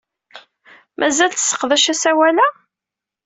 Mazal 0.99 1.31
tesseqdac 1.31 1.85
asawal-a? 1.93 2.47